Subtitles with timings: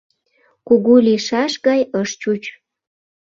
[0.67, 2.43] Кугу лийшаш гай ыш чуч.